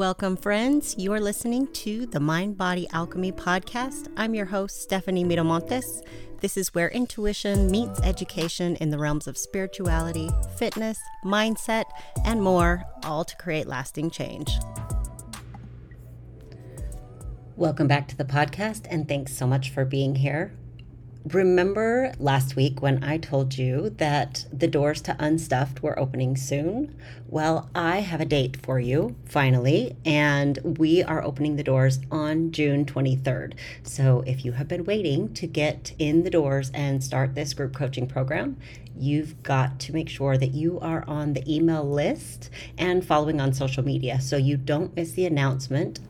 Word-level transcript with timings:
Welcome, 0.00 0.38
friends. 0.38 0.94
You 0.96 1.12
are 1.12 1.20
listening 1.20 1.66
to 1.74 2.06
the 2.06 2.20
Mind 2.20 2.56
Body 2.56 2.88
Alchemy 2.94 3.32
podcast. 3.32 4.08
I'm 4.16 4.34
your 4.34 4.46
host, 4.46 4.80
Stephanie 4.80 5.26
Miramontes. 5.26 6.00
This 6.40 6.56
is 6.56 6.72
where 6.72 6.88
intuition 6.88 7.70
meets 7.70 8.00
education 8.00 8.76
in 8.76 8.88
the 8.88 8.96
realms 8.96 9.26
of 9.26 9.36
spirituality, 9.36 10.30
fitness, 10.56 10.98
mindset, 11.22 11.84
and 12.24 12.40
more, 12.40 12.82
all 13.04 13.26
to 13.26 13.36
create 13.36 13.66
lasting 13.66 14.08
change. 14.08 14.50
Welcome 17.56 17.86
back 17.86 18.08
to 18.08 18.16
the 18.16 18.24
podcast, 18.24 18.86
and 18.88 19.06
thanks 19.06 19.36
so 19.36 19.46
much 19.46 19.68
for 19.68 19.84
being 19.84 20.14
here. 20.14 20.54
Remember 21.28 22.14
last 22.18 22.56
week 22.56 22.80
when 22.80 23.04
I 23.04 23.18
told 23.18 23.58
you 23.58 23.90
that 23.98 24.46
the 24.50 24.66
doors 24.66 25.02
to 25.02 25.16
Unstuffed 25.18 25.82
were 25.82 25.98
opening 25.98 26.34
soon? 26.34 26.96
Well, 27.28 27.68
I 27.74 28.00
have 28.00 28.22
a 28.22 28.24
date 28.24 28.56
for 28.56 28.80
you 28.80 29.16
finally, 29.26 29.96
and 30.06 30.78
we 30.78 31.02
are 31.02 31.22
opening 31.22 31.56
the 31.56 31.62
doors 31.62 31.98
on 32.10 32.52
June 32.52 32.86
23rd. 32.86 33.52
So 33.82 34.24
if 34.26 34.46
you 34.46 34.52
have 34.52 34.66
been 34.66 34.86
waiting 34.86 35.34
to 35.34 35.46
get 35.46 35.92
in 35.98 36.22
the 36.22 36.30
doors 36.30 36.70
and 36.72 37.04
start 37.04 37.34
this 37.34 37.52
group 37.52 37.74
coaching 37.74 38.06
program, 38.06 38.56
you've 38.96 39.42
got 39.42 39.78
to 39.80 39.92
make 39.92 40.08
sure 40.08 40.38
that 40.38 40.54
you 40.54 40.80
are 40.80 41.04
on 41.06 41.34
the 41.34 41.44
email 41.54 41.84
list 41.84 42.48
and 42.78 43.04
following 43.04 43.42
on 43.42 43.52
social 43.52 43.84
media 43.84 44.22
so 44.22 44.38
you 44.38 44.56
don't 44.56 44.96
miss 44.96 45.12
the 45.12 45.26
announcement. 45.26 46.00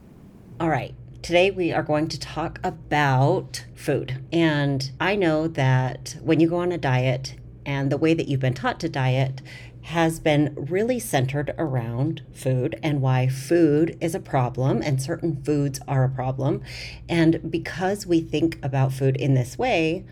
All 0.60 0.68
right, 0.68 0.94
Today, 1.22 1.50
we 1.50 1.70
are 1.70 1.82
going 1.82 2.08
to 2.08 2.18
talk 2.18 2.58
about 2.64 3.66
food. 3.74 4.24
And 4.32 4.90
I 4.98 5.16
know 5.16 5.48
that 5.48 6.16
when 6.22 6.40
you 6.40 6.48
go 6.48 6.56
on 6.56 6.72
a 6.72 6.78
diet 6.78 7.36
and 7.66 7.92
the 7.92 7.98
way 7.98 8.14
that 8.14 8.26
you've 8.26 8.40
been 8.40 8.54
taught 8.54 8.80
to 8.80 8.88
diet 8.88 9.42
has 9.82 10.18
been 10.18 10.54
really 10.56 10.98
centered 10.98 11.54
around 11.58 12.22
food 12.32 12.80
and 12.82 13.02
why 13.02 13.28
food 13.28 13.98
is 14.00 14.14
a 14.14 14.20
problem 14.20 14.80
and 14.82 15.02
certain 15.02 15.42
foods 15.44 15.78
are 15.86 16.04
a 16.04 16.08
problem. 16.08 16.62
And 17.06 17.50
because 17.50 18.06
we 18.06 18.22
think 18.22 18.58
about 18.62 18.94
food 18.94 19.16
in 19.16 19.34
this 19.34 19.58
way, 19.58 20.06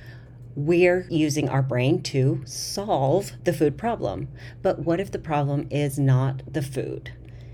we're 0.54 1.06
using 1.08 1.48
our 1.48 1.62
brain 1.62 2.02
to 2.02 2.42
solve 2.44 3.32
the 3.44 3.54
food 3.54 3.78
problem. 3.78 4.28
But 4.60 4.80
what 4.80 5.00
if 5.00 5.10
the 5.10 5.18
problem 5.18 5.68
is 5.70 5.98
not 5.98 6.42
the 6.52 6.62
food? 6.62 7.12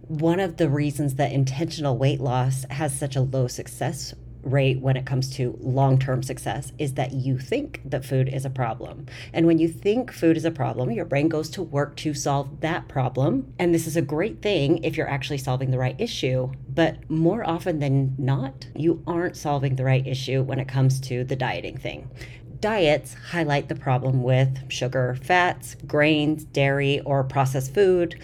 One 0.09 0.41
of 0.41 0.57
the 0.57 0.69
reasons 0.69 1.15
that 1.15 1.33
intentional 1.33 1.97
weight 1.97 2.21
loss 2.21 2.65
has 2.71 2.97
such 2.97 3.17
a 3.17 3.21
low 3.23 3.47
success 3.47 4.15
rate 4.43 4.81
when 4.81 4.97
it 4.97 5.07
comes 5.07 5.31
to 5.31 5.57
long 5.61 5.99
term 5.99 6.23
success 6.23 6.73
is 6.79 6.95
that 6.95 7.13
you 7.13 7.39
think 7.39 7.81
that 7.85 8.05
food 8.05 8.29
is 8.29 8.45
a 8.45 8.51
problem. 8.51 9.07
And 9.33 9.47
when 9.47 9.59
you 9.59 9.69
think 9.69 10.13
food 10.13 10.37
is 10.37 10.45
a 10.45 10.51
problem, 10.51 10.91
your 10.91 11.05
brain 11.05 11.29
goes 11.29 11.49
to 11.51 11.63
work 11.63 11.97
to 11.97 12.15
solve 12.15 12.61
that 12.61 12.89
problem. 12.89 13.53
And 13.59 13.75
this 13.75 13.87
is 13.87 13.97
a 13.97 14.03
great 14.03 14.43
thing 14.43 14.85
if 14.85 14.97
you're 14.97 15.09
actually 15.09 15.39
solving 15.39 15.71
the 15.71 15.79
right 15.79 15.99
issue. 15.99 16.53
But 16.69 17.09
more 17.11 17.49
often 17.49 17.79
than 17.79 18.15
not, 18.19 18.67
you 18.75 19.03
aren't 19.07 19.37
solving 19.37 19.77
the 19.77 19.85
right 19.85 20.07
issue 20.07 20.43
when 20.43 20.59
it 20.59 20.69
comes 20.69 21.01
to 21.03 21.25
the 21.25 21.37
dieting 21.37 21.79
thing. 21.79 22.11
Diets 22.61 23.15
highlight 23.31 23.69
the 23.69 23.75
problem 23.75 24.23
with 24.23 24.71
sugar, 24.71 25.17
fats, 25.23 25.77
grains, 25.87 26.45
dairy, 26.45 27.01
or 27.01 27.23
processed 27.23 27.75
food 27.75 28.21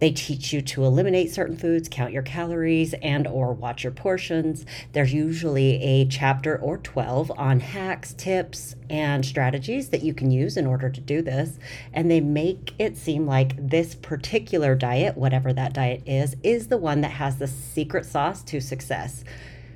they 0.00 0.10
teach 0.10 0.52
you 0.52 0.60
to 0.62 0.84
eliminate 0.84 1.32
certain 1.32 1.56
foods, 1.56 1.88
count 1.90 2.12
your 2.12 2.22
calories 2.22 2.94
and 3.02 3.26
or 3.26 3.52
watch 3.52 3.82
your 3.82 3.92
portions. 3.92 4.64
There's 4.92 5.12
usually 5.12 5.82
a 5.82 6.06
chapter 6.06 6.56
or 6.56 6.78
12 6.78 7.32
on 7.36 7.60
hacks, 7.60 8.14
tips, 8.14 8.76
and 8.88 9.24
strategies 9.24 9.88
that 9.90 10.02
you 10.02 10.14
can 10.14 10.30
use 10.30 10.56
in 10.56 10.66
order 10.66 10.88
to 10.88 11.00
do 11.00 11.22
this. 11.22 11.58
And 11.92 12.10
they 12.10 12.20
make 12.20 12.74
it 12.78 12.96
seem 12.96 13.26
like 13.26 13.68
this 13.68 13.94
particular 13.94 14.74
diet, 14.74 15.16
whatever 15.16 15.52
that 15.52 15.74
diet 15.74 16.02
is, 16.06 16.36
is 16.42 16.68
the 16.68 16.78
one 16.78 17.00
that 17.00 17.12
has 17.12 17.38
the 17.38 17.48
secret 17.48 18.06
sauce 18.06 18.42
to 18.44 18.60
success. 18.60 19.24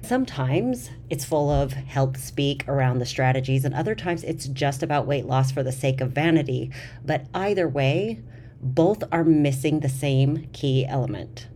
Sometimes 0.04 0.90
it's 1.10 1.24
full 1.24 1.48
of 1.48 1.72
health 1.72 2.18
speak 2.18 2.66
around 2.66 2.98
the 2.98 3.06
strategies, 3.06 3.64
and 3.64 3.72
other 3.72 3.94
times 3.94 4.24
it's 4.24 4.48
just 4.48 4.82
about 4.82 5.06
weight 5.06 5.26
loss 5.26 5.52
for 5.52 5.62
the 5.62 5.70
sake 5.70 6.00
of 6.00 6.10
vanity. 6.10 6.72
But 7.04 7.26
either 7.32 7.68
way, 7.68 8.20
both 8.62 9.02
are 9.10 9.24
missing 9.24 9.80
the 9.80 9.88
same 9.88 10.48
key 10.52 10.86
element. 10.86 11.48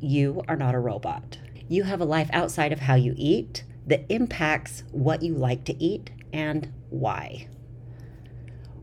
You 0.00 0.42
are 0.48 0.56
not 0.56 0.74
a 0.74 0.78
robot. 0.78 1.38
You 1.68 1.82
have 1.82 2.00
a 2.00 2.06
life 2.06 2.30
outside 2.32 2.72
of 2.72 2.80
how 2.80 2.94
you 2.94 3.14
eat 3.16 3.64
that 3.86 4.06
impacts 4.08 4.84
what 4.90 5.22
you 5.22 5.34
like 5.34 5.64
to 5.64 5.82
eat 5.82 6.10
and 6.32 6.72
why. 6.88 7.48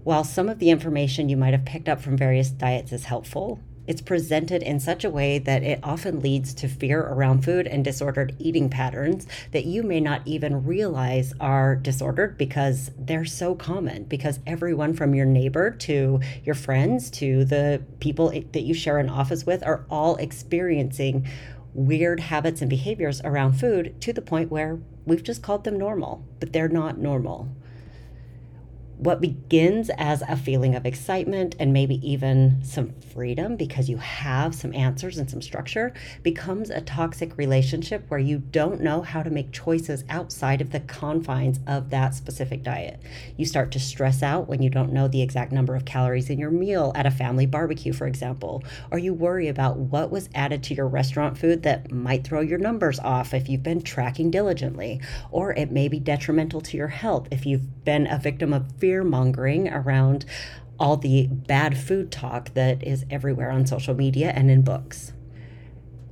While 0.04 0.24
some 0.24 0.50
of 0.50 0.60
the 0.60 0.70
information 0.70 1.30
you 1.30 1.38
might 1.38 1.54
have 1.54 1.66
picked 1.66 1.90
up 1.90 2.00
from 2.00 2.16
various 2.16 2.52
diets 2.52 2.92
is 2.92 3.06
helpful, 3.06 3.60
it's 3.88 4.02
presented 4.02 4.64
in 4.64 4.80
such 4.80 5.04
a 5.04 5.10
way 5.10 5.40
that 5.40 5.64
it 5.64 5.80
often 5.84 6.20
leads 6.20 6.54
to 6.56 6.68
fear 6.68 7.02
around 7.02 7.44
food 7.44 7.68
and 7.68 7.84
disordered 7.84 8.36
eating 8.40 8.70
patterns 8.70 9.28
that 9.52 9.66
you 9.66 9.84
may 9.84 10.00
not 10.00 10.22
even 10.26 10.66
realize 10.66 11.34
are 11.40 11.76
disordered 11.76 12.38
because 12.38 12.92
they're 12.98 13.26
so 13.26 13.56
common. 13.56 14.04
Because 14.06 14.40
everyone 14.46 14.94
from 14.94 15.14
your 15.14 15.26
neighbor 15.26 15.72
to 15.72 16.20
your 16.44 16.56
friends 16.56 17.10
to 17.12 17.46
the 17.46 17.84
people 18.00 18.30
that 18.30 18.62
you 18.62 18.74
share 18.74 18.98
an 18.98 19.10
office 19.10 19.46
with 19.46 19.64
are 19.64 19.86
all 19.90 20.16
experiencing 20.18 21.28
weird 21.74 22.22
habits 22.22 22.62
and 22.62 22.70
behaviors 22.70 23.22
around 23.24 23.54
food 23.54 24.00
to 24.02 24.14
the 24.14 24.22
point 24.22 24.50
where 24.50 24.80
we've 25.06 25.24
just 25.24 25.42
called 25.42 25.66
them 25.66 25.78
normal, 25.78 26.24
but 26.40 26.54
they're 26.54 26.70
not 26.70 26.98
normal 26.98 27.50
what 29.06 29.22
begins 29.22 29.92
as 30.00 30.24
a 30.24 30.36
feeling 30.36 30.74
of 30.74 30.84
excitement 30.84 31.56
and 31.60 31.72
maybe 31.72 31.96
even 32.02 32.60
some 32.64 32.92
freedom 33.14 33.56
because 33.56 33.88
you 33.88 33.98
have 33.98 34.56
some 34.56 34.74
answers 34.74 35.20
and 35.20 35.30
some 35.30 35.44
structure 35.44 35.94
becomes 36.24 36.72
a 36.72 36.82
toxic 36.82 37.38
relationship 37.38 38.04
where 38.08 38.20
you 38.20 38.40
don't 38.40 38.82
know 38.82 39.04
how 39.04 39.22
to 39.22 39.30
make 39.30 39.52
choices 39.52 40.04
outside 40.10 40.60
of 40.60 40.72
the 40.72 40.80
confines 40.80 41.60
of 41.68 41.92
that 41.92 42.16
specific 42.16 42.64
diet. 42.64 43.00
You 43.38 43.46
start 43.46 43.72
to 43.74 43.80
stress 43.80 44.24
out 44.24 44.48
when 44.48 44.64
you 44.64 44.72
don't 44.72 44.92
know 44.92 45.08
the 45.08 45.22
exact 45.22 45.52
number 45.52 45.76
of 45.76 45.86
calories 45.86 46.32
in 46.32 46.40
your 46.40 46.50
meal 46.50 46.92
at 46.96 47.06
a 47.06 47.12
family 47.12 47.46
barbecue, 47.46 47.94
for 47.94 48.08
example, 48.08 48.64
or 48.90 48.98
you 48.98 49.14
worry 49.14 49.48
about 49.48 49.78
what 49.78 50.10
was 50.10 50.30
added 50.34 50.64
to 50.64 50.74
your 50.74 50.88
restaurant 50.88 51.38
food 51.38 51.62
that 51.62 51.92
might 51.92 52.24
throw 52.24 52.42
your 52.42 52.58
numbers 52.58 53.00
off 53.02 53.36
if 53.36 53.50
you've 53.50 53.62
been 53.62 53.84
tracking 53.84 54.32
diligently, 54.32 55.00
or 55.30 55.54
it 55.54 55.70
may 55.70 55.88
be 55.88 56.00
detrimental 56.00 56.60
to 56.60 56.76
your 56.76 56.88
health 56.88 57.28
if 57.30 57.46
you've 57.46 57.86
been 57.86 58.08
a 58.08 58.18
victim 58.18 58.52
of 58.52 58.72
fear 58.96 59.04
mongering 59.04 59.68
around 59.68 60.24
all 60.80 60.96
the 60.96 61.28
bad 61.28 61.78
food 61.78 62.10
talk 62.10 62.54
that 62.54 62.82
is 62.82 63.04
everywhere 63.10 63.52
on 63.52 63.66
social 63.66 63.94
media 63.94 64.32
and 64.34 64.50
in 64.50 64.62
books. 64.62 65.12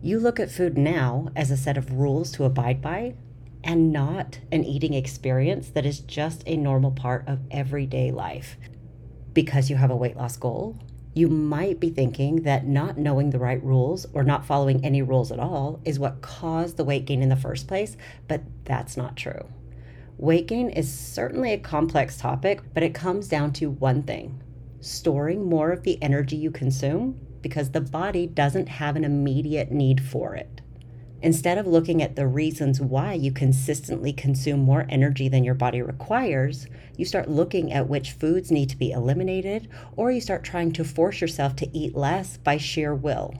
You 0.01 0.19
look 0.19 0.37
at 0.37 0.51
food 0.51 0.77
now 0.77 1.29
as 1.33 1.49
a 1.49 1.55
set 1.55 1.77
of 1.77 1.93
rules 1.93 2.29
to 2.33 2.43
abide 2.43 2.81
by 2.81 3.15
and 3.63 3.93
not 3.93 4.39
an 4.51 4.65
eating 4.65 4.93
experience 4.93 5.69
that 5.69 5.85
is 5.85 6.01
just 6.01 6.43
a 6.45 6.57
normal 6.57 6.91
part 6.91 7.25
of 7.25 7.39
everyday 7.51 8.11
life. 8.11 8.57
Because 9.31 9.69
you 9.69 9.77
have 9.77 9.89
a 9.89 9.95
weight 9.95 10.17
loss 10.17 10.35
goal, 10.35 10.77
you 11.13 11.29
might 11.29 11.79
be 11.79 11.89
thinking 11.89 12.43
that 12.43 12.67
not 12.67 12.97
knowing 12.97 13.29
the 13.29 13.39
right 13.39 13.63
rules 13.63 14.05
or 14.11 14.23
not 14.23 14.45
following 14.45 14.83
any 14.83 15.01
rules 15.01 15.31
at 15.31 15.39
all 15.39 15.79
is 15.85 15.99
what 15.99 16.21
caused 16.21 16.75
the 16.75 16.83
weight 16.83 17.05
gain 17.05 17.21
in 17.21 17.29
the 17.29 17.37
first 17.37 17.65
place, 17.65 17.95
but 18.27 18.41
that's 18.65 18.97
not 18.97 19.15
true. 19.15 19.45
Weight 20.17 20.47
gain 20.47 20.69
is 20.69 20.93
certainly 20.93 21.53
a 21.53 21.57
complex 21.57 22.17
topic, 22.17 22.61
but 22.73 22.83
it 22.83 22.93
comes 22.93 23.27
down 23.27 23.51
to 23.53 23.69
one 23.69 24.03
thing 24.03 24.41
storing 24.79 25.45
more 25.45 25.71
of 25.71 25.83
the 25.83 26.01
energy 26.01 26.35
you 26.35 26.51
consume 26.51 27.17
because 27.41 27.71
the 27.71 27.81
body 27.81 28.27
doesn't 28.27 28.67
have 28.67 28.97
an 28.97 29.05
immediate 29.05 29.71
need 29.71 30.01
for 30.01 30.35
it. 30.35 30.61
Instead 31.21 31.57
of 31.57 31.65
looking 31.65 32.01
at 32.01 32.17
the 32.17 32.27
reasons 32.27 32.81
why 32.81 33.13
you 33.13 33.31
consistently 33.31 34.11
consume 34.11 34.59
more 34.59 34.85
energy 34.89 35.29
than 35.29 35.43
your 35.43 35.55
body 35.55 35.81
requires, 35.81 36.67
you 36.97 37.05
start 37.05 37.29
looking 37.29 37.71
at 37.71 37.87
which 37.87 38.11
foods 38.11 38.51
need 38.51 38.69
to 38.69 38.77
be 38.77 38.91
eliminated, 38.91 39.69
or 39.95 40.11
you 40.11 40.19
start 40.19 40.43
trying 40.43 40.73
to 40.73 40.83
force 40.83 41.21
yourself 41.21 41.55
to 41.55 41.77
eat 41.77 41.95
less 41.95 42.35
by 42.35 42.57
sheer 42.57 42.93
will 42.93 43.33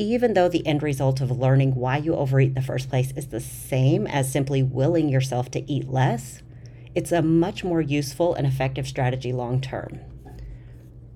even 0.00 0.32
though 0.32 0.48
the 0.48 0.66
end 0.66 0.82
result 0.82 1.20
of 1.20 1.30
learning 1.30 1.74
why 1.74 1.98
you 1.98 2.14
overeat 2.14 2.48
in 2.48 2.54
the 2.54 2.62
first 2.62 2.88
place 2.88 3.12
is 3.16 3.28
the 3.28 3.40
same 3.40 4.06
as 4.06 4.32
simply 4.32 4.62
willing 4.62 5.08
yourself 5.08 5.50
to 5.50 5.70
eat 5.70 5.88
less, 5.88 6.42
it's 6.94 7.12
a 7.12 7.22
much 7.22 7.62
more 7.62 7.82
useful 7.82 8.34
and 8.34 8.46
effective 8.46 8.88
strategy 8.88 9.32
long 9.32 9.60
term. 9.60 10.00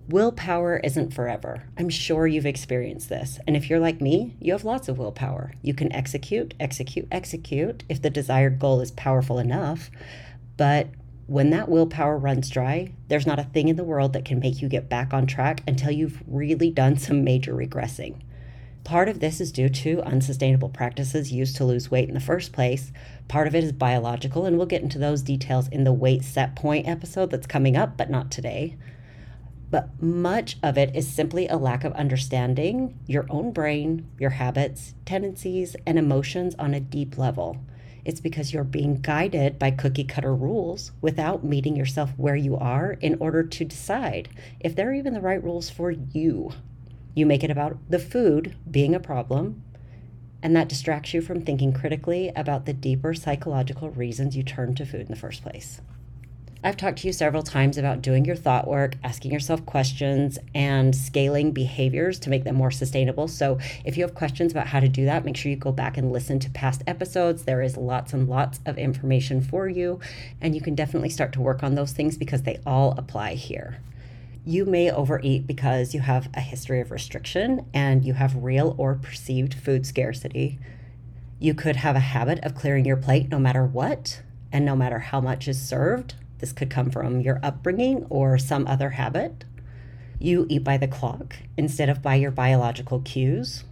Willpower 0.06 0.76
isn't 0.84 1.14
forever. 1.14 1.64
I'm 1.78 1.88
sure 1.88 2.26
you've 2.26 2.44
experienced 2.44 3.08
this. 3.08 3.38
And 3.46 3.56
if 3.56 3.70
you're 3.70 3.80
like 3.80 4.02
me, 4.02 4.36
you 4.38 4.52
have 4.52 4.64
lots 4.64 4.86
of 4.90 4.98
willpower. 4.98 5.54
You 5.62 5.72
can 5.72 5.90
execute, 5.90 6.52
execute, 6.60 7.08
execute 7.10 7.84
if 7.88 8.02
the 8.02 8.10
desired 8.10 8.58
goal 8.58 8.82
is 8.82 8.90
powerful 8.90 9.38
enough. 9.38 9.90
But 10.58 10.88
when 11.26 11.48
that 11.50 11.70
willpower 11.70 12.18
runs 12.18 12.50
dry, 12.50 12.92
there's 13.08 13.26
not 13.26 13.38
a 13.38 13.44
thing 13.44 13.68
in 13.68 13.76
the 13.76 13.82
world 13.82 14.12
that 14.12 14.26
can 14.26 14.40
make 14.40 14.60
you 14.60 14.68
get 14.68 14.90
back 14.90 15.14
on 15.14 15.26
track 15.26 15.62
until 15.66 15.90
you've 15.90 16.22
really 16.26 16.70
done 16.70 16.98
some 16.98 17.24
major 17.24 17.54
regressing. 17.54 18.20
Part 18.84 19.08
of 19.08 19.20
this 19.20 19.40
is 19.40 19.50
due 19.50 19.70
to 19.70 20.02
unsustainable 20.02 20.68
practices 20.68 21.32
used 21.32 21.56
to 21.56 21.64
lose 21.64 21.90
weight 21.90 22.08
in 22.08 22.14
the 22.14 22.20
first 22.20 22.52
place. 22.52 22.92
Part 23.28 23.46
of 23.46 23.54
it 23.54 23.64
is 23.64 23.72
biological, 23.72 24.44
and 24.44 24.58
we'll 24.58 24.66
get 24.66 24.82
into 24.82 24.98
those 24.98 25.22
details 25.22 25.68
in 25.68 25.84
the 25.84 25.92
weight 25.92 26.22
set 26.22 26.54
point 26.54 26.86
episode 26.86 27.30
that's 27.30 27.46
coming 27.46 27.78
up, 27.78 27.96
but 27.96 28.10
not 28.10 28.30
today. 28.30 28.76
But 29.70 30.02
much 30.02 30.58
of 30.62 30.76
it 30.76 30.94
is 30.94 31.08
simply 31.08 31.48
a 31.48 31.56
lack 31.56 31.82
of 31.82 31.94
understanding 31.94 32.98
your 33.06 33.24
own 33.30 33.52
brain, 33.52 34.06
your 34.18 34.30
habits, 34.30 34.94
tendencies, 35.06 35.74
and 35.86 35.98
emotions 35.98 36.54
on 36.58 36.74
a 36.74 36.80
deep 36.80 37.16
level. 37.16 37.56
It's 38.04 38.20
because 38.20 38.52
you're 38.52 38.64
being 38.64 39.00
guided 39.00 39.58
by 39.58 39.70
cookie 39.70 40.04
cutter 40.04 40.34
rules 40.34 40.92
without 41.00 41.42
meeting 41.42 41.74
yourself 41.74 42.10
where 42.18 42.36
you 42.36 42.54
are 42.58 42.92
in 42.92 43.16
order 43.18 43.42
to 43.42 43.64
decide 43.64 44.28
if 44.60 44.76
they're 44.76 44.92
even 44.92 45.14
the 45.14 45.22
right 45.22 45.42
rules 45.42 45.70
for 45.70 45.90
you. 45.90 46.52
You 47.14 47.26
make 47.26 47.44
it 47.44 47.50
about 47.50 47.78
the 47.88 47.98
food 47.98 48.56
being 48.70 48.94
a 48.94 49.00
problem, 49.00 49.62
and 50.42 50.54
that 50.56 50.68
distracts 50.68 51.14
you 51.14 51.22
from 51.22 51.42
thinking 51.42 51.72
critically 51.72 52.30
about 52.34 52.66
the 52.66 52.72
deeper 52.72 53.14
psychological 53.14 53.90
reasons 53.90 54.36
you 54.36 54.42
turn 54.42 54.74
to 54.74 54.84
food 54.84 55.02
in 55.02 55.08
the 55.08 55.16
first 55.16 55.42
place. 55.42 55.80
I've 56.64 56.78
talked 56.78 57.00
to 57.00 57.06
you 57.06 57.12
several 57.12 57.42
times 57.42 57.76
about 57.76 58.00
doing 58.00 58.24
your 58.24 58.36
thought 58.36 58.66
work, 58.66 58.96
asking 59.04 59.32
yourself 59.32 59.66
questions, 59.66 60.38
and 60.54 60.96
scaling 60.96 61.52
behaviors 61.52 62.18
to 62.20 62.30
make 62.30 62.44
them 62.44 62.56
more 62.56 62.70
sustainable. 62.70 63.28
So, 63.28 63.58
if 63.84 63.98
you 63.98 64.02
have 64.02 64.14
questions 64.14 64.50
about 64.50 64.68
how 64.68 64.80
to 64.80 64.88
do 64.88 65.04
that, 65.04 65.26
make 65.26 65.36
sure 65.36 65.50
you 65.50 65.56
go 65.56 65.72
back 65.72 65.98
and 65.98 66.10
listen 66.10 66.38
to 66.38 66.50
past 66.50 66.82
episodes. 66.86 67.44
There 67.44 67.60
is 67.60 67.76
lots 67.76 68.14
and 68.14 68.30
lots 68.30 68.60
of 68.64 68.78
information 68.78 69.42
for 69.42 69.68
you, 69.68 70.00
and 70.40 70.54
you 70.54 70.62
can 70.62 70.74
definitely 70.74 71.10
start 71.10 71.34
to 71.34 71.42
work 71.42 71.62
on 71.62 71.74
those 71.74 71.92
things 71.92 72.16
because 72.16 72.42
they 72.42 72.58
all 72.64 72.92
apply 72.96 73.34
here. 73.34 73.80
You 74.44 74.64
may 74.66 74.90
overeat 74.90 75.46
because 75.46 75.94
you 75.94 76.00
have 76.00 76.28
a 76.34 76.40
history 76.40 76.80
of 76.80 76.90
restriction 76.90 77.66
and 77.72 78.04
you 78.04 78.14
have 78.14 78.44
real 78.44 78.74
or 78.78 78.94
perceived 78.94 79.54
food 79.54 79.86
scarcity. 79.86 80.58
You 81.38 81.54
could 81.54 81.76
have 81.76 81.96
a 81.96 82.00
habit 82.00 82.40
of 82.44 82.54
clearing 82.54 82.84
your 82.84 82.96
plate 82.96 83.30
no 83.30 83.38
matter 83.38 83.64
what 83.64 84.22
and 84.52 84.64
no 84.64 84.76
matter 84.76 84.98
how 84.98 85.20
much 85.20 85.48
is 85.48 85.60
served 85.60 86.14
this 86.44 86.52
could 86.52 86.68
come 86.68 86.90
from 86.90 87.22
your 87.22 87.40
upbringing 87.42 88.06
or 88.10 88.36
some 88.36 88.66
other 88.66 88.90
habit. 88.90 89.44
You 90.18 90.46
eat 90.50 90.62
by 90.62 90.76
the 90.76 90.86
clock 90.86 91.36
instead 91.56 91.88
of 91.88 92.02
by 92.02 92.16
your 92.16 92.30
biological 92.30 93.00
cues. 93.00 93.64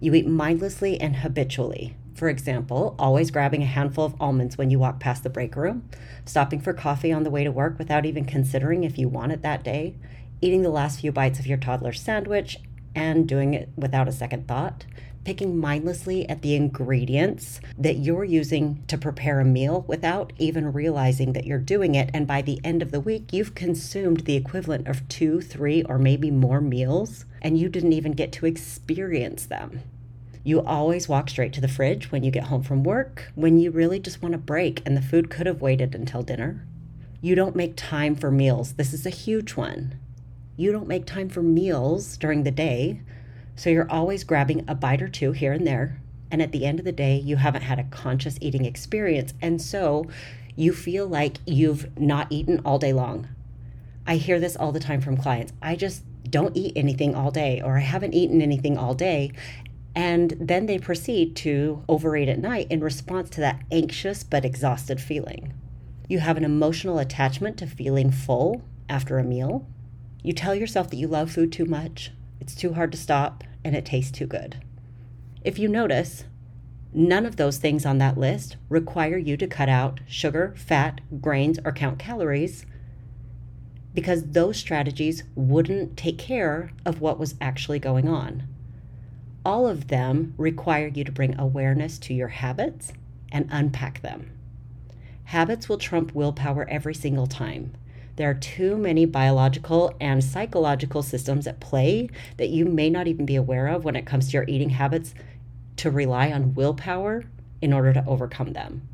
You 0.00 0.14
eat 0.14 0.26
mindlessly 0.26 0.98
and 0.98 1.16
habitually. 1.16 1.94
For 2.14 2.28
example, 2.28 2.94
always 2.98 3.32
grabbing 3.32 3.62
a 3.62 3.66
handful 3.66 4.04
of 4.04 4.14
almonds 4.20 4.56
when 4.56 4.70
you 4.70 4.78
walk 4.78 5.00
past 5.00 5.24
the 5.24 5.30
break 5.30 5.56
room, 5.56 5.88
stopping 6.24 6.60
for 6.60 6.72
coffee 6.72 7.12
on 7.12 7.24
the 7.24 7.30
way 7.30 7.42
to 7.42 7.50
work 7.50 7.76
without 7.76 8.06
even 8.06 8.24
considering 8.24 8.84
if 8.84 8.98
you 8.98 9.08
want 9.08 9.32
it 9.32 9.42
that 9.42 9.64
day, 9.64 9.96
eating 10.40 10.62
the 10.62 10.70
last 10.70 11.00
few 11.00 11.10
bites 11.10 11.40
of 11.40 11.46
your 11.46 11.58
toddler's 11.58 12.00
sandwich 12.00 12.58
and 12.94 13.26
doing 13.28 13.52
it 13.52 13.68
without 13.76 14.06
a 14.06 14.12
second 14.12 14.46
thought, 14.46 14.86
picking 15.24 15.58
mindlessly 15.58 16.28
at 16.28 16.42
the 16.42 16.54
ingredients 16.54 17.60
that 17.78 17.96
you're 17.96 18.24
using 18.24 18.84
to 18.86 18.98
prepare 18.98 19.40
a 19.40 19.44
meal 19.44 19.84
without 19.88 20.32
even 20.38 20.72
realizing 20.72 21.32
that 21.32 21.46
you're 21.46 21.58
doing 21.58 21.94
it. 21.94 22.10
And 22.14 22.26
by 22.26 22.42
the 22.42 22.60
end 22.62 22.82
of 22.82 22.92
the 22.92 23.00
week, 23.00 23.32
you've 23.32 23.54
consumed 23.54 24.20
the 24.20 24.36
equivalent 24.36 24.86
of 24.86 25.08
two, 25.08 25.40
three, 25.40 25.82
or 25.82 25.98
maybe 25.98 26.30
more 26.30 26.60
meals, 26.60 27.24
and 27.42 27.58
you 27.58 27.68
didn't 27.68 27.94
even 27.94 28.12
get 28.12 28.32
to 28.32 28.46
experience 28.46 29.46
them. 29.46 29.80
You 30.44 30.60
always 30.60 31.08
walk 31.08 31.30
straight 31.30 31.52
to 31.54 31.60
the 31.60 31.68
fridge 31.68 32.12
when 32.12 32.22
you 32.22 32.30
get 32.30 32.44
home 32.44 32.62
from 32.62 32.84
work, 32.84 33.32
when 33.34 33.58
you 33.58 33.70
really 33.70 33.98
just 33.98 34.22
want 34.22 34.34
a 34.34 34.38
break 34.38 34.82
and 34.86 34.96
the 34.96 35.02
food 35.02 35.30
could 35.30 35.46
have 35.46 35.62
waited 35.62 35.94
until 35.94 36.22
dinner. 36.22 36.66
You 37.22 37.34
don't 37.34 37.56
make 37.56 37.74
time 37.76 38.14
for 38.14 38.30
meals. 38.30 38.74
This 38.74 38.92
is 38.92 39.06
a 39.06 39.10
huge 39.10 39.56
one. 39.56 39.98
You 40.56 40.70
don't 40.70 40.86
make 40.86 41.06
time 41.06 41.30
for 41.30 41.42
meals 41.42 42.18
during 42.18 42.42
the 42.44 42.50
day 42.50 43.00
so 43.56 43.70
you're 43.70 43.90
always 43.90 44.24
grabbing 44.24 44.64
a 44.68 44.74
bite 44.74 45.02
or 45.02 45.08
two 45.08 45.32
here 45.32 45.52
and 45.52 45.66
there. 45.66 46.00
And 46.30 46.42
at 46.42 46.52
the 46.52 46.64
end 46.64 46.78
of 46.78 46.84
the 46.84 46.92
day, 46.92 47.16
you 47.16 47.36
haven't 47.36 47.62
had 47.62 47.78
a 47.78 47.84
conscious 47.84 48.36
eating 48.40 48.64
experience. 48.64 49.32
And 49.40 49.62
so 49.62 50.06
you 50.56 50.72
feel 50.72 51.06
like 51.06 51.38
you've 51.46 51.98
not 51.98 52.26
eaten 52.30 52.60
all 52.64 52.78
day 52.78 52.92
long. 52.92 53.28
I 54.06 54.16
hear 54.16 54.40
this 54.40 54.56
all 54.56 54.72
the 54.72 54.80
time 54.80 55.00
from 55.00 55.16
clients. 55.16 55.52
I 55.62 55.76
just 55.76 56.02
don't 56.28 56.56
eat 56.56 56.72
anything 56.74 57.14
all 57.14 57.30
day, 57.30 57.60
or 57.62 57.76
I 57.76 57.80
haven't 57.80 58.14
eaten 58.14 58.42
anything 58.42 58.76
all 58.76 58.94
day. 58.94 59.32
And 59.94 60.36
then 60.40 60.66
they 60.66 60.78
proceed 60.78 61.36
to 61.36 61.84
overeat 61.88 62.28
at 62.28 62.40
night 62.40 62.66
in 62.70 62.80
response 62.80 63.30
to 63.30 63.40
that 63.40 63.62
anxious 63.70 64.24
but 64.24 64.44
exhausted 64.44 65.00
feeling. 65.00 65.52
You 66.08 66.18
have 66.18 66.36
an 66.36 66.44
emotional 66.44 66.98
attachment 66.98 67.58
to 67.58 67.66
feeling 67.66 68.10
full 68.10 68.62
after 68.88 69.18
a 69.18 69.24
meal. 69.24 69.66
You 70.22 70.32
tell 70.32 70.54
yourself 70.54 70.90
that 70.90 70.96
you 70.96 71.06
love 71.06 71.30
food 71.30 71.52
too 71.52 71.64
much, 71.64 72.10
it's 72.40 72.54
too 72.54 72.74
hard 72.74 72.92
to 72.92 72.98
stop, 72.98 73.44
and 73.64 73.74
it 73.74 73.86
tastes 73.86 74.10
too 74.10 74.26
good. 74.26 74.62
If 75.44 75.58
you 75.58 75.68
notice, 75.68 76.24
none 76.92 77.24
of 77.26 77.36
those 77.36 77.58
things 77.58 77.86
on 77.86 77.98
that 77.98 78.18
list 78.18 78.56
require 78.68 79.16
you 79.16 79.36
to 79.36 79.46
cut 79.46 79.68
out 79.68 80.00
sugar, 80.06 80.54
fat, 80.56 81.00
grains, 81.20 81.58
or 81.64 81.72
count 81.72 81.98
calories 81.98 82.66
because 83.94 84.24
those 84.32 84.56
strategies 84.56 85.22
wouldn't 85.36 85.96
take 85.96 86.18
care 86.18 86.72
of 86.84 87.00
what 87.00 87.18
was 87.18 87.36
actually 87.40 87.78
going 87.78 88.08
on. 88.08 88.42
All 89.44 89.66
of 89.66 89.88
them 89.88 90.34
require 90.38 90.88
you 90.88 91.04
to 91.04 91.12
bring 91.12 91.38
awareness 91.38 91.98
to 92.00 92.14
your 92.14 92.28
habits 92.28 92.92
and 93.30 93.48
unpack 93.50 94.00
them. 94.00 94.30
Habits 95.24 95.68
will 95.68 95.78
trump 95.78 96.14
willpower 96.14 96.66
every 96.68 96.94
single 96.94 97.26
time. 97.26 97.74
There 98.16 98.30
are 98.30 98.34
too 98.34 98.76
many 98.76 99.06
biological 99.06 99.94
and 100.00 100.22
psychological 100.22 101.02
systems 101.02 101.46
at 101.46 101.60
play 101.60 102.08
that 102.36 102.50
you 102.50 102.64
may 102.64 102.88
not 102.88 103.08
even 103.08 103.26
be 103.26 103.34
aware 103.34 103.66
of 103.66 103.84
when 103.84 103.96
it 103.96 104.06
comes 104.06 104.28
to 104.28 104.32
your 104.32 104.44
eating 104.46 104.70
habits 104.70 105.14
to 105.76 105.90
rely 105.90 106.30
on 106.30 106.54
willpower 106.54 107.24
in 107.60 107.72
order 107.72 107.92
to 107.92 108.04
overcome 108.06 108.52
them. 108.52 108.88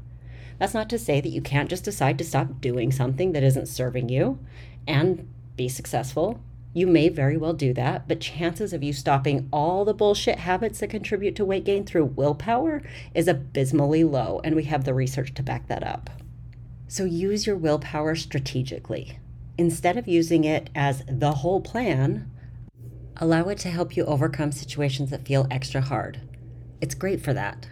That's 0.59 0.75
not 0.75 0.89
to 0.91 0.99
say 0.99 1.21
that 1.21 1.29
you 1.29 1.43
can't 1.43 1.71
just 1.71 1.85
decide 1.85 2.19
to 2.19 2.25
stop 2.25 2.61
doing 2.61 2.93
something 2.93 3.33
that 3.33 3.43
isn't 3.43 3.67
serving 3.67 4.09
you 4.09 4.39
and 4.87 5.29
be 5.57 5.69
successful. 5.69 6.41
You 6.73 6.87
may 6.87 7.09
very 7.09 7.37
well 7.37 7.53
do 7.53 7.75
that, 7.75 8.07
but 8.07 8.21
chances 8.21 8.73
of 8.73 8.83
you 8.83 8.93
stopping 8.93 9.49
all 9.53 9.85
the 9.85 9.93
bullshit 9.93 10.39
habits 10.39 10.79
that 10.79 10.91
contribute 10.91 11.35
to 11.37 11.45
weight 11.45 11.65
gain 11.65 11.85
through 11.85 12.05
willpower 12.05 12.83
is 13.13 13.27
abysmally 13.27 14.05
low, 14.05 14.41
and 14.45 14.55
we 14.55 14.65
have 14.65 14.85
the 14.85 14.95
research 14.95 15.35
to 15.35 15.43
back 15.43 15.67
that 15.67 15.83
up. 15.83 16.11
So 16.87 17.05
use 17.05 17.47
your 17.47 17.57
willpower 17.57 18.15
strategically. 18.15 19.19
Instead 19.59 19.97
of 19.97 20.07
using 20.07 20.45
it 20.45 20.71
as 20.75 21.03
the 21.09 21.33
whole 21.33 21.61
plan, 21.61 22.31
allow 23.17 23.49
it 23.49 23.59
to 23.59 23.71
help 23.71 23.97
you 23.97 24.05
overcome 24.05 24.53
situations 24.53 25.11
that 25.11 25.27
feel 25.27 25.49
extra 25.51 25.81
hard. 25.81 26.21
It's 26.81 26.95
great 26.95 27.21
for 27.21 27.35
that. 27.35 27.67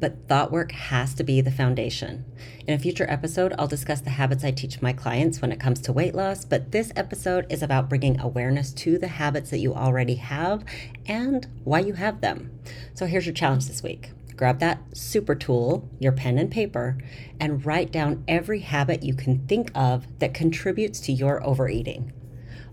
But 0.00 0.26
thought 0.26 0.50
work 0.50 0.72
has 0.72 1.14
to 1.14 1.24
be 1.24 1.42
the 1.42 1.50
foundation. 1.50 2.24
In 2.66 2.72
a 2.72 2.78
future 2.78 3.08
episode, 3.08 3.54
I'll 3.58 3.68
discuss 3.68 4.00
the 4.00 4.10
habits 4.10 4.42
I 4.42 4.50
teach 4.50 4.80
my 4.80 4.94
clients 4.94 5.42
when 5.42 5.52
it 5.52 5.60
comes 5.60 5.80
to 5.82 5.92
weight 5.92 6.14
loss, 6.14 6.46
but 6.46 6.72
this 6.72 6.90
episode 6.96 7.46
is 7.50 7.62
about 7.62 7.90
bringing 7.90 8.18
awareness 8.18 8.72
to 8.72 8.96
the 8.96 9.08
habits 9.08 9.50
that 9.50 9.58
you 9.58 9.74
already 9.74 10.14
have 10.14 10.64
and 11.06 11.46
why 11.64 11.80
you 11.80 11.92
have 11.92 12.22
them. 12.22 12.50
So 12.94 13.04
here's 13.04 13.26
your 13.26 13.34
challenge 13.34 13.66
this 13.66 13.82
week 13.82 14.10
grab 14.36 14.58
that 14.58 14.80
super 14.96 15.34
tool, 15.34 15.86
your 15.98 16.12
pen 16.12 16.38
and 16.38 16.50
paper, 16.50 16.96
and 17.38 17.66
write 17.66 17.92
down 17.92 18.24
every 18.26 18.60
habit 18.60 19.02
you 19.02 19.12
can 19.12 19.46
think 19.46 19.70
of 19.74 20.06
that 20.18 20.32
contributes 20.32 20.98
to 20.98 21.12
your 21.12 21.46
overeating. 21.46 22.10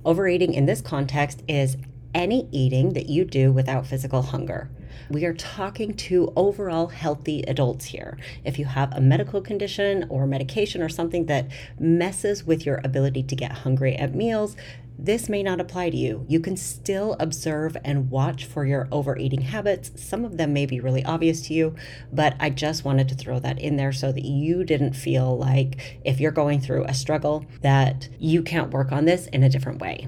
Overeating 0.06 0.54
in 0.54 0.66
this 0.66 0.80
context 0.80 1.44
is 1.46 1.76
any 2.16 2.48
eating 2.54 2.94
that 2.94 3.10
you 3.10 3.26
do 3.26 3.52
without 3.52 3.86
physical 3.86 4.22
hunger. 4.22 4.70
We 5.10 5.26
are 5.26 5.34
talking 5.34 5.94
to 5.96 6.34
overall 6.36 6.88
healthy 6.88 7.44
adults 7.48 7.86
here. 7.86 8.18
If 8.44 8.60
you 8.60 8.66
have 8.66 8.94
a 8.94 9.02
medical 9.02 9.42
condition 9.42 10.06
or 10.10 10.28
medication 10.28 10.82
or 10.82 10.90
something 10.90 11.26
that 11.28 11.48
messes 11.80 12.44
with 12.44 12.66
your 12.66 12.82
ability 12.84 13.24
to 13.24 13.36
get 13.36 13.52
hungry 13.52 13.96
at 13.96 14.16
meals, 14.16 14.56
this 15.00 15.30
may 15.30 15.44
not 15.44 15.62
apply 15.62 15.92
to 15.92 15.98
you. 15.98 16.26
You 16.28 16.40
can 16.40 16.58
still 16.58 17.16
observe 17.20 17.78
and 17.84 18.10
watch 18.10 18.46
for 18.46 18.66
your 18.66 18.88
overeating 18.92 19.42
habits. 19.42 19.92
Some 19.96 20.26
of 20.26 20.38
them 20.38 20.54
may 20.54 20.66
be 20.66 20.80
really 20.80 21.06
obvious 21.06 21.42
to 21.48 21.54
you, 21.54 21.76
but 22.12 22.36
I 22.40 22.50
just 22.50 22.84
wanted 22.84 23.08
to 23.10 23.16
throw 23.16 23.40
that 23.40 23.60
in 23.60 23.76
there 23.76 23.92
so 23.92 24.12
that 24.12 24.26
you 24.26 24.64
didn't 24.64 24.94
feel 24.94 25.38
like 25.38 26.00
if 26.04 26.20
you're 26.20 26.32
going 26.32 26.62
through 26.62 26.86
a 26.86 26.96
struggle 26.96 27.46
that 27.62 28.10
you 28.18 28.42
can't 28.42 28.72
work 28.72 28.92
on 28.92 29.06
this 29.06 29.28
in 29.28 29.44
a 29.44 29.50
different 29.50 29.80
way. 29.80 30.08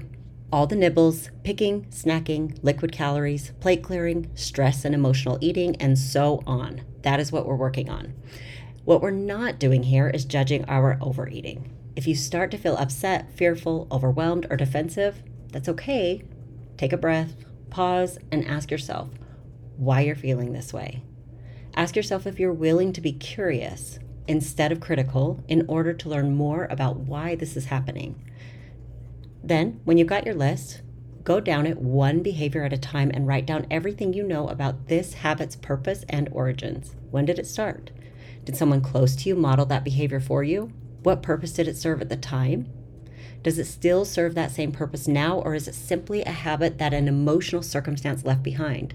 All 0.52 0.66
the 0.66 0.74
nibbles, 0.74 1.30
picking, 1.44 1.84
snacking, 1.86 2.58
liquid 2.62 2.90
calories, 2.90 3.52
plate 3.60 3.84
clearing, 3.84 4.30
stress 4.34 4.84
and 4.84 4.94
emotional 4.94 5.38
eating, 5.40 5.76
and 5.76 5.96
so 5.96 6.42
on. 6.44 6.82
That 7.02 7.20
is 7.20 7.30
what 7.30 7.46
we're 7.46 7.54
working 7.54 7.88
on. 7.88 8.14
What 8.84 9.00
we're 9.00 9.12
not 9.12 9.60
doing 9.60 9.84
here 9.84 10.08
is 10.08 10.24
judging 10.24 10.64
our 10.64 10.98
overeating. 11.00 11.70
If 11.94 12.08
you 12.08 12.16
start 12.16 12.50
to 12.50 12.58
feel 12.58 12.76
upset, 12.76 13.30
fearful, 13.36 13.86
overwhelmed, 13.92 14.48
or 14.50 14.56
defensive, 14.56 15.22
that's 15.52 15.68
okay. 15.68 16.24
Take 16.76 16.92
a 16.92 16.96
breath, 16.96 17.36
pause, 17.70 18.18
and 18.32 18.44
ask 18.44 18.72
yourself 18.72 19.10
why 19.76 20.00
you're 20.00 20.16
feeling 20.16 20.52
this 20.52 20.72
way. 20.72 21.02
Ask 21.76 21.94
yourself 21.94 22.26
if 22.26 22.40
you're 22.40 22.52
willing 22.52 22.92
to 22.94 23.00
be 23.00 23.12
curious 23.12 24.00
instead 24.26 24.72
of 24.72 24.80
critical 24.80 25.44
in 25.46 25.64
order 25.68 25.92
to 25.92 26.08
learn 26.08 26.34
more 26.34 26.66
about 26.70 26.96
why 26.96 27.36
this 27.36 27.56
is 27.56 27.66
happening. 27.66 28.20
Then, 29.42 29.80
when 29.84 29.98
you've 29.98 30.08
got 30.08 30.26
your 30.26 30.34
list, 30.34 30.82
go 31.24 31.40
down 31.40 31.66
it 31.66 31.78
one 31.78 32.22
behavior 32.22 32.64
at 32.64 32.72
a 32.72 32.78
time 32.78 33.10
and 33.12 33.26
write 33.26 33.46
down 33.46 33.66
everything 33.70 34.12
you 34.12 34.22
know 34.22 34.48
about 34.48 34.88
this 34.88 35.14
habit's 35.14 35.56
purpose 35.56 36.04
and 36.08 36.28
origins. 36.32 36.94
When 37.10 37.24
did 37.24 37.38
it 37.38 37.46
start? 37.46 37.90
Did 38.44 38.56
someone 38.56 38.80
close 38.80 39.14
to 39.16 39.28
you 39.28 39.36
model 39.36 39.66
that 39.66 39.84
behavior 39.84 40.20
for 40.20 40.42
you? 40.42 40.72
What 41.02 41.22
purpose 41.22 41.52
did 41.52 41.68
it 41.68 41.76
serve 41.76 42.00
at 42.00 42.08
the 42.08 42.16
time? 42.16 42.70
Does 43.42 43.58
it 43.58 43.66
still 43.66 44.04
serve 44.04 44.34
that 44.34 44.50
same 44.50 44.72
purpose 44.72 45.08
now, 45.08 45.38
or 45.38 45.54
is 45.54 45.68
it 45.68 45.74
simply 45.74 46.22
a 46.22 46.30
habit 46.30 46.78
that 46.78 46.94
an 46.94 47.08
emotional 47.08 47.62
circumstance 47.62 48.24
left 48.24 48.42
behind? 48.42 48.94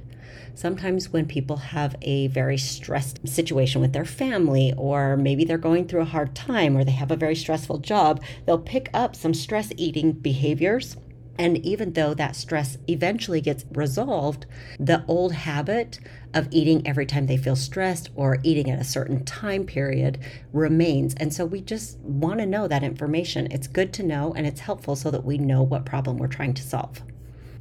Sometimes, 0.54 1.12
when 1.12 1.26
people 1.26 1.58
have 1.58 1.96
a 2.02 2.28
very 2.28 2.58
stressed 2.58 3.28
situation 3.28 3.82
with 3.82 3.94
their 3.94 4.06
family, 4.06 4.74
or 4.78 5.18
maybe 5.18 5.44
they're 5.44 5.58
going 5.58 5.88
through 5.88 6.02
a 6.02 6.06
hard 6.06 6.34
time, 6.34 6.78
or 6.78 6.84
they 6.84 6.92
have 6.92 7.12
a 7.12 7.18
very 7.18 7.36
stressful 7.36 7.80
job, 7.80 8.24
they'll 8.46 8.58
pick 8.58 8.90
up 8.94 9.16
some 9.16 9.34
stress 9.34 9.72
eating 9.76 10.14
behaviors 10.14 10.96
and 11.38 11.58
even 11.66 11.94
though 11.94 12.14
that 12.14 12.36
stress 12.36 12.78
eventually 12.88 13.42
gets 13.42 13.66
resolved, 13.74 14.46
the 14.80 15.04
old 15.08 15.34
habit 15.34 16.00
of 16.34 16.48
eating 16.52 16.86
every 16.88 17.06
time 17.06 17.28
they 17.28 17.38
feel 17.38 17.58
stressed 17.58 18.10
or 18.16 18.40
eating 18.44 18.70
at 18.70 18.80
a 18.80 18.86
certain 18.86 19.26
time 19.26 19.66
period 19.66 20.20
remains. 20.54 21.14
And 21.16 21.34
so 21.34 21.46
we 21.46 21.62
just 21.62 21.98
want 22.00 22.40
to 22.40 22.46
know 22.46 22.68
that 22.68 22.84
information. 22.84 23.52
It's 23.52 23.68
good 23.68 23.94
to 23.94 24.04
know 24.04 24.34
and 24.34 24.48
it's 24.48 24.62
helpful 24.62 24.96
so 24.96 25.12
that 25.12 25.26
we 25.26 25.38
know 25.38 25.62
what 25.62 25.86
problem 25.86 26.18
we're 26.18 26.28
trying 26.28 26.54
to 26.54 26.64
solve. 26.64 27.02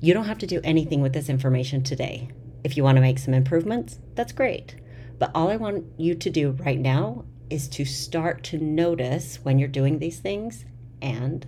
You 0.00 0.14
don't 0.14 0.26
have 0.26 0.38
to 0.38 0.46
do 0.46 0.60
anything 0.62 1.00
with 1.00 1.12
this 1.12 1.28
information 1.28 1.82
today. 1.82 2.28
If 2.62 2.76
you 2.76 2.84
want 2.84 2.96
to 2.96 3.02
make 3.02 3.18
some 3.18 3.34
improvements, 3.34 3.98
that's 4.14 4.32
great. 4.32 4.76
But 5.18 5.32
all 5.34 5.48
I 5.48 5.56
want 5.56 5.84
you 5.98 6.14
to 6.14 6.30
do 6.30 6.52
right 6.52 6.78
now 6.78 7.24
is 7.50 7.68
to 7.68 7.84
start 7.84 8.44
to 8.44 8.58
notice 8.58 9.38
when 9.42 9.58
you're 9.58 9.68
doing 9.68 9.98
these 9.98 10.20
things 10.20 10.64
and 11.02 11.46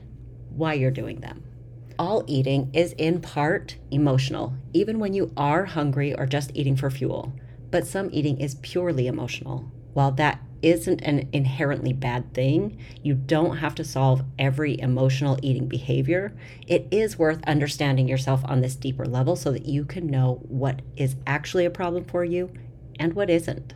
why 0.50 0.74
you're 0.74 0.90
doing 0.90 1.20
them 1.20 1.44
all 1.98 2.24
eating 2.26 2.70
is 2.72 2.92
in 2.92 3.20
part 3.20 3.76
emotional, 3.90 4.54
even 4.72 4.98
when 4.98 5.12
you 5.12 5.32
are 5.36 5.64
hungry 5.64 6.14
or 6.14 6.26
just 6.26 6.50
eating 6.54 6.76
for 6.76 6.90
fuel. 6.90 7.32
But 7.70 7.86
some 7.86 8.08
eating 8.12 8.40
is 8.40 8.56
purely 8.56 9.06
emotional. 9.06 9.70
While 9.92 10.12
that 10.12 10.40
isn't 10.62 11.00
an 11.02 11.28
inherently 11.32 11.92
bad 11.92 12.32
thing, 12.34 12.78
you 13.02 13.14
don't 13.14 13.58
have 13.58 13.74
to 13.76 13.84
solve 13.84 14.24
every 14.38 14.80
emotional 14.80 15.38
eating 15.42 15.68
behavior. 15.68 16.36
It 16.66 16.88
is 16.90 17.18
worth 17.18 17.42
understanding 17.44 18.08
yourself 18.08 18.42
on 18.44 18.60
this 18.60 18.76
deeper 18.76 19.06
level 19.06 19.36
so 19.36 19.52
that 19.52 19.66
you 19.66 19.84
can 19.84 20.06
know 20.06 20.40
what 20.48 20.82
is 20.96 21.16
actually 21.26 21.64
a 21.64 21.70
problem 21.70 22.04
for 22.04 22.24
you 22.24 22.52
and 22.98 23.14
what 23.14 23.30
isn't. 23.30 23.74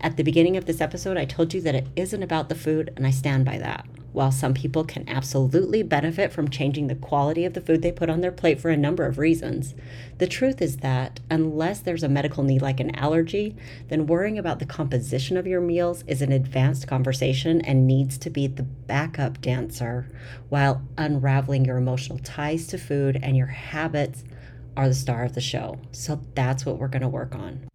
At 0.00 0.16
the 0.16 0.22
beginning 0.22 0.56
of 0.56 0.66
this 0.66 0.80
episode, 0.80 1.16
I 1.16 1.24
told 1.24 1.52
you 1.52 1.60
that 1.62 1.74
it 1.74 1.88
isn't 1.96 2.22
about 2.22 2.48
the 2.48 2.54
food, 2.54 2.92
and 2.96 3.06
I 3.06 3.10
stand 3.10 3.44
by 3.44 3.58
that. 3.58 3.84
While 4.18 4.32
some 4.32 4.52
people 4.52 4.82
can 4.82 5.08
absolutely 5.08 5.84
benefit 5.84 6.32
from 6.32 6.50
changing 6.50 6.88
the 6.88 6.96
quality 6.96 7.44
of 7.44 7.52
the 7.52 7.60
food 7.60 7.82
they 7.82 7.92
put 7.92 8.10
on 8.10 8.20
their 8.20 8.32
plate 8.32 8.60
for 8.60 8.68
a 8.68 8.76
number 8.76 9.06
of 9.06 9.16
reasons, 9.16 9.76
the 10.18 10.26
truth 10.26 10.60
is 10.60 10.78
that 10.78 11.20
unless 11.30 11.78
there's 11.78 12.02
a 12.02 12.08
medical 12.08 12.42
need 12.42 12.60
like 12.60 12.80
an 12.80 12.92
allergy, 12.96 13.54
then 13.86 14.08
worrying 14.08 14.36
about 14.36 14.58
the 14.58 14.66
composition 14.66 15.36
of 15.36 15.46
your 15.46 15.60
meals 15.60 16.02
is 16.08 16.20
an 16.20 16.32
advanced 16.32 16.88
conversation 16.88 17.60
and 17.60 17.86
needs 17.86 18.18
to 18.18 18.28
be 18.28 18.48
the 18.48 18.64
backup 18.64 19.40
dancer 19.40 20.08
while 20.48 20.82
unraveling 20.96 21.64
your 21.64 21.76
emotional 21.76 22.18
ties 22.18 22.66
to 22.66 22.76
food 22.76 23.20
and 23.22 23.36
your 23.36 23.46
habits 23.46 24.24
are 24.76 24.88
the 24.88 24.94
star 24.94 25.26
of 25.26 25.34
the 25.36 25.40
show. 25.40 25.78
So 25.92 26.20
that's 26.34 26.66
what 26.66 26.78
we're 26.78 26.88
going 26.88 27.02
to 27.02 27.08
work 27.08 27.36
on. 27.36 27.68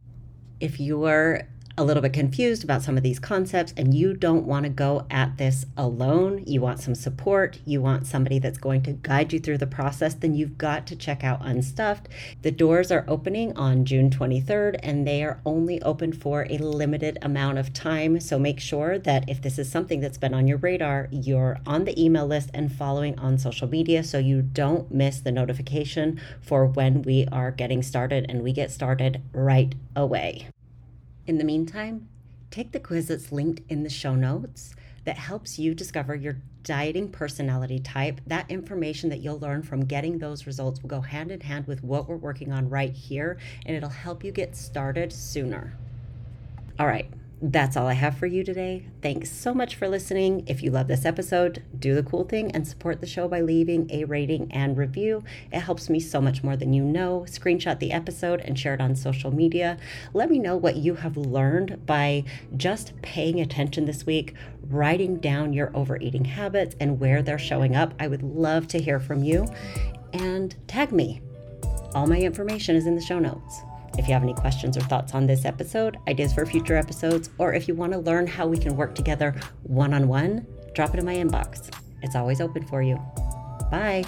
If 0.60 0.82
you're 0.82 1.48
a 1.76 1.84
little 1.84 2.04
bit 2.04 2.14
confused 2.14 2.64
about 2.64 2.84
some 2.84 2.98
of 2.98 3.04
these 3.04 3.18
concepts 3.18 3.74
and 3.76 3.96
you 3.96 4.14
don't 4.14 4.46
want 4.46 4.64
to 4.64 4.70
go 4.70 5.08
at 5.10 5.38
this 5.38 5.66
alone, 5.76 6.44
you 6.46 6.62
want 6.62 6.80
some 6.80 6.94
support, 6.94 7.60
you 7.66 7.82
want 7.82 8.06
somebody 8.06 8.38
that's 8.38 8.60
going 8.60 8.84
to 8.84 8.92
guide 8.92 9.34
you 9.34 9.40
through 9.40 9.58
the 9.58 9.66
process, 9.66 10.14
then 10.14 10.36
you've 10.36 10.58
got 10.58 10.86
to 10.86 10.96
check 10.96 11.24
out 11.24 11.44
Unstuffed. 11.44 12.08
The 12.44 12.52
doors 12.52 12.92
are 12.92 13.06
opening 13.08 13.58
on 13.58 13.86
June 13.86 14.12
23rd 14.12 14.80
and 14.84 15.08
they 15.08 15.24
are 15.24 15.40
only 15.46 15.82
open 15.82 16.14
for 16.14 16.46
a 16.48 16.60
limited 16.60 17.18
amount 17.24 17.58
of 17.58 17.74
time. 17.74 18.20
So 18.20 18.38
make 18.38 18.60
sure 18.60 19.00
that 19.00 19.28
if 19.28 19.42
this 19.42 19.58
is 19.58 19.72
something 19.72 20.00
that's 20.00 20.20
been 20.20 20.36
on 20.36 20.48
your 20.48 20.58
radar, 20.58 21.08
you're 21.12 21.58
on 21.66 21.86
the 21.86 22.00
email 22.00 22.28
list 22.28 22.52
and 22.54 22.72
following 22.72 23.18
on 23.18 23.40
social 23.40 23.68
media 23.68 24.04
so 24.04 24.20
you 24.20 24.44
don't 24.44 24.92
miss 24.92 25.20
the 25.22 25.32
notification 25.32 26.22
for 26.40 26.68
when 26.68 27.02
we 27.02 27.28
are 27.32 27.50
getting 27.50 27.82
started 27.82 28.28
and 28.30 28.44
we 28.44 28.54
get 28.54 28.70
started 28.70 29.22
right 29.34 29.74
away. 29.96 30.48
In 31.26 31.38
the 31.38 31.44
meantime, 31.44 32.10
take 32.52 32.72
the 32.72 32.80
quiz 32.80 33.08
that's 33.08 33.32
linked 33.32 33.62
in 33.70 33.84
the 33.84 33.90
show 33.90 34.16
notes 34.16 34.76
that 35.06 35.18
helps 35.18 35.58
you 35.58 35.74
discover 35.74 36.16
your 36.16 36.38
dieting 36.64 37.10
personality 37.10 37.80
type. 37.80 38.22
That 38.28 38.50
information 38.50 39.10
that 39.10 39.20
you'll 39.20 39.40
learn 39.40 39.64
from 39.64 39.86
getting 39.86 40.18
those 40.18 40.46
results 40.48 40.82
will 40.82 40.90
go 40.90 41.02
hand 41.02 41.32
in 41.32 41.42
hand 41.42 41.68
with 41.68 41.84
what 41.84 42.08
we're 42.08 42.16
working 42.16 42.52
on 42.52 42.70
right 42.70 42.94
here, 42.94 43.38
and 43.66 43.76
it'll 43.76 43.90
help 43.90 44.24
you 44.24 44.32
get 44.32 44.56
started 44.56 45.12
sooner. 45.12 45.78
All 46.80 46.88
right 46.88 47.10
that's 47.46 47.76
all 47.76 47.88
I 47.88 47.94
have 47.94 48.18
for 48.18 48.26
you 48.26 48.42
today. 48.42 48.86
Thanks 49.02 49.30
so 49.30 49.54
much 49.54 49.76
for 49.76 49.90
listening. 49.90 50.46
If 50.48 50.64
you 50.64 50.72
love 50.72 50.88
this 50.88 51.04
episode, 51.04 51.62
do 51.78 51.94
the 51.94 52.02
cool 52.02 52.24
thing 52.24 52.50
and 52.52 52.66
support 52.66 53.02
the 53.02 53.08
show 53.08 53.28
by 53.28 53.42
leaving 53.42 53.92
a 53.92 54.06
rating 54.06 54.50
and 54.50 54.78
review. 54.78 55.26
It 55.52 55.60
helps 55.60 55.90
me 55.90 56.00
so 56.00 56.22
much 56.22 56.42
more 56.42 56.56
than 56.56 56.72
you 56.72 56.86
know. 56.86 57.26
Screenshot 57.28 57.80
the 57.80 57.92
episode 57.92 58.40
and 58.40 58.58
share 58.58 58.76
it 58.76 58.80
on 58.80 58.96
social 58.96 59.30
media. 59.30 59.78
Let 60.14 60.32
me 60.32 60.40
know 60.40 60.56
what 60.56 60.78
you 60.78 60.96
have 60.96 61.18
learned 61.18 61.86
by 61.86 62.24
just 62.56 62.94
paying 63.02 63.42
attention 63.42 63.84
this 63.84 64.06
week, 64.06 64.36
writing 64.70 65.18
down 65.18 65.52
your 65.52 65.70
overeating 65.76 66.24
habits 66.24 66.78
and 66.80 66.98
where 66.98 67.22
they're 67.22 67.38
showing 67.38 67.76
up. 67.76 67.94
I 68.00 68.08
would 68.08 68.24
love 68.24 68.70
to 68.70 68.80
hear 68.80 69.02
from 69.02 69.22
you 69.22 69.48
and 70.14 70.56
tag 70.70 70.94
me. 70.94 71.22
All 71.94 72.08
my 72.08 72.20
information 72.20 72.78
is 72.78 72.88
in 72.88 72.96
the 72.96 73.02
show 73.02 73.20
notes. 73.20 73.64
If 73.98 74.08
you 74.08 74.14
have 74.14 74.24
any 74.24 74.34
questions 74.34 74.76
or 74.76 74.82
thoughts 74.82 75.14
on 75.14 75.28
this 75.28 75.46
episode, 75.46 75.98
ideas 76.08 76.34
for 76.34 76.46
future 76.46 76.76
episodes, 76.76 77.30
or 77.38 77.54
if 77.54 77.68
you 77.68 77.76
want 77.76 77.94
to 77.94 78.00
learn 78.00 78.26
how 78.28 78.48
we 78.48 78.58
can 78.58 78.76
work 78.76 78.96
together 78.96 79.36
one 79.64 79.94
on 79.94 80.08
one, 80.08 80.48
drop 80.74 80.94
it 80.94 81.00
in 81.00 81.06
my 81.06 81.16
inbox. 81.16 81.70
It's 82.02 82.16
always 82.16 82.42
open 82.42 82.66
for 82.66 82.82
you. 82.82 82.96
Bye. 83.72 84.04